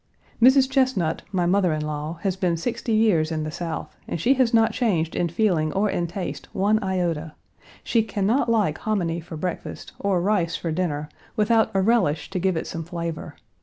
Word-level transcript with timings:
Page 0.41 0.51
170 0.55 0.59
Mrs. 0.67 0.71
Chesnut, 0.71 1.21
my 1.31 1.45
mother 1.45 1.73
in 1.73 1.85
law, 1.85 2.13
has 2.23 2.35
been 2.35 2.57
sixty 2.57 2.91
years 2.93 3.31
in 3.31 3.43
the 3.43 3.51
South, 3.51 3.95
and 4.07 4.19
she 4.19 4.33
has 4.33 4.51
not 4.51 4.71
changed 4.73 5.15
in 5.15 5.29
feeling 5.29 5.71
or 5.73 5.91
in 5.91 6.07
taste 6.07 6.47
one 6.53 6.81
iota. 6.83 7.33
She 7.83 8.01
can 8.01 8.25
not 8.25 8.49
like 8.49 8.79
hominy 8.79 9.19
for 9.19 9.37
breakfast, 9.37 9.91
or 9.99 10.19
rice 10.19 10.55
for 10.55 10.71
dinner, 10.71 11.07
without 11.35 11.69
a 11.75 11.81
relish 11.83 12.31
to 12.31 12.39
give 12.39 12.57
it 12.57 12.65
some 12.65 12.83
flavor. 12.83 13.35